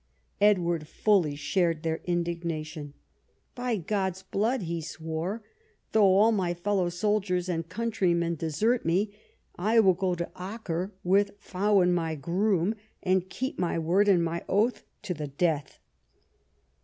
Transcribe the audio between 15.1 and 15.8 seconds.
the death."